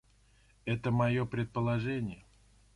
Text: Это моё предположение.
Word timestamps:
Это 0.65 0.89
моё 0.89 1.27
предположение. 1.27 2.25